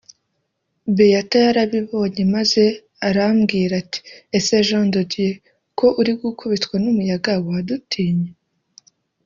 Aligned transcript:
Béatha 0.95 1.37
yarabibonye 1.45 2.23
maze 2.35 2.63
arambwira 3.07 3.73
ati 3.83 3.99
ese 4.37 4.55
Jean 4.67 4.85
de 4.93 5.01
Dieu 5.11 5.41
ko 5.79 5.85
uri 5.99 6.11
gukubitwa 6.21 6.75
n’umuyaga 6.83 7.31
wadutinye 7.47 8.29